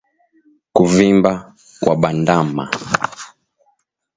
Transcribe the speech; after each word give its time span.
Kuvimba 0.75 1.31
kwa 1.81 1.95
bandama 2.01 2.63